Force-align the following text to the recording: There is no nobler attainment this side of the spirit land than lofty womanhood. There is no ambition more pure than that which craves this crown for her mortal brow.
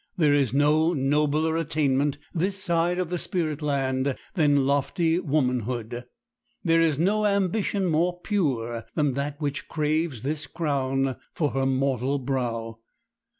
There 0.17 0.33
is 0.33 0.51
no 0.51 0.93
nobler 0.95 1.55
attainment 1.55 2.17
this 2.33 2.57
side 2.57 2.97
of 2.97 3.11
the 3.11 3.19
spirit 3.19 3.61
land 3.61 4.15
than 4.33 4.65
lofty 4.65 5.19
womanhood. 5.19 6.05
There 6.63 6.81
is 6.81 6.97
no 6.97 7.27
ambition 7.27 7.85
more 7.85 8.19
pure 8.19 8.85
than 8.95 9.13
that 9.13 9.39
which 9.39 9.67
craves 9.67 10.23
this 10.23 10.47
crown 10.47 11.17
for 11.35 11.51
her 11.51 11.67
mortal 11.67 12.17
brow. 12.17 12.79